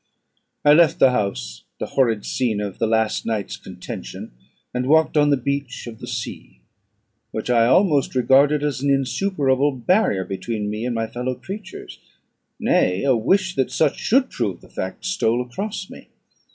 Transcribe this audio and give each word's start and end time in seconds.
I 0.65 0.73
left 0.73 0.97
the 0.97 1.11
house, 1.11 1.63
the 1.79 1.85
horrid 1.85 2.25
scene 2.25 2.59
of 2.59 2.79
the 2.79 2.87
last 2.87 3.23
night's 3.23 3.55
contention, 3.55 4.31
and 4.73 4.87
walked 4.87 5.15
on 5.15 5.29
the 5.29 5.37
beach 5.37 5.85
of 5.85 5.99
the 5.99 6.07
sea, 6.07 6.61
which 7.29 7.51
I 7.51 7.67
almost 7.67 8.15
regarded 8.15 8.63
as 8.63 8.81
an 8.81 8.89
insuperable 8.89 9.71
barrier 9.73 10.23
between 10.25 10.71
me 10.71 10.87
and 10.87 10.95
my 10.95 11.05
fellow 11.05 11.35
creatures; 11.35 11.99
nay, 12.59 13.03
a 13.03 13.15
wish 13.15 13.53
that 13.53 13.69
such 13.69 13.99
should 13.99 14.31
prove 14.31 14.61
the 14.61 14.69
fact 14.69 15.05
stole 15.05 15.39
across 15.39 15.87
me. 15.87 16.07